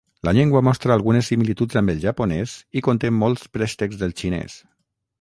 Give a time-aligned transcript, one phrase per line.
[0.27, 4.61] La llengua mostra algunes similituds amb el japonès i conté molts préstecs del xinès.